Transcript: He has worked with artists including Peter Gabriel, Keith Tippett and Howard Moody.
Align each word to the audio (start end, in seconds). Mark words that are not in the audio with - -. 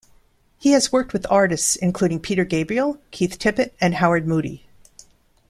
He 0.57 0.71
has 0.71 0.91
worked 0.91 1.13
with 1.13 1.27
artists 1.29 1.75
including 1.75 2.21
Peter 2.21 2.43
Gabriel, 2.43 2.99
Keith 3.11 3.37
Tippett 3.37 3.73
and 3.79 3.93
Howard 3.93 4.25
Moody. 4.27 4.65